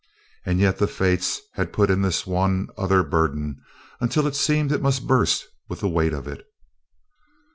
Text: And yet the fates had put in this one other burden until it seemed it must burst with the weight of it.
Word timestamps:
And 0.47 0.59
yet 0.59 0.79
the 0.79 0.87
fates 0.87 1.39
had 1.53 1.71
put 1.71 1.91
in 1.91 2.01
this 2.01 2.25
one 2.25 2.69
other 2.75 3.03
burden 3.03 3.61
until 3.99 4.25
it 4.25 4.35
seemed 4.35 4.71
it 4.71 4.81
must 4.81 5.05
burst 5.05 5.45
with 5.69 5.79
the 5.81 5.89
weight 5.89 6.11
of 6.13 6.27
it. 6.27 6.43